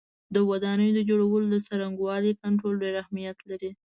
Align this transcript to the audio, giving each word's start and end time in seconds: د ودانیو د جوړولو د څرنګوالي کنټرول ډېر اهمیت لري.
د 0.33 0.37
ودانیو 0.49 0.95
د 0.97 0.99
جوړولو 1.09 1.47
د 1.51 1.55
څرنګوالي 1.67 2.31
کنټرول 2.41 2.75
ډېر 2.83 2.93
اهمیت 3.03 3.37
لري. 3.49 3.71